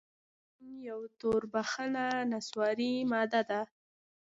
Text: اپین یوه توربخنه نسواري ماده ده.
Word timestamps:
اپین 0.47 0.73
یوه 0.89 1.07
توربخنه 1.19 2.05
نسواري 2.31 2.93
ماده 3.11 3.41
ده. 3.49 3.61